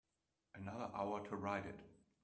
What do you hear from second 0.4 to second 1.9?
Another hour to write it.